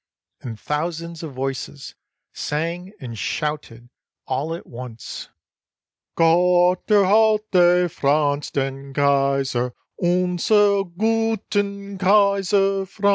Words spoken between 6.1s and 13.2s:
—"Gott erhalte Franz den Kaiser, Unsern guten Kaiser Franz!"